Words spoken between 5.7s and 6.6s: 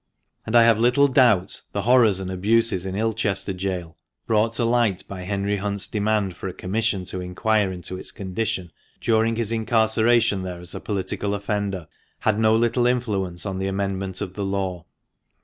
demand for a